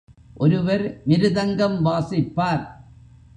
ஒருவர் 0.35 0.83
மிருதங்கம் 1.07 1.77
வாசிப்பார். 1.85 2.65